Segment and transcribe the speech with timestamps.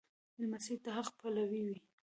[0.41, 1.77] لمسی د حق پلوی وي.